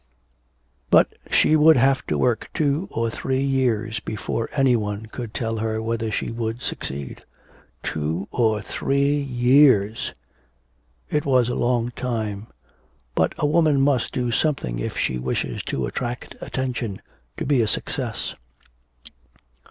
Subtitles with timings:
[0.89, 5.57] But she would have to work two or three years before any one could tell
[5.57, 7.23] her whether she would succeed.
[7.83, 10.15] Two or three years!
[11.11, 12.47] It was a long time,
[13.13, 17.03] but a woman must do something if she wishes to attract attention,
[17.37, 18.33] to be a success.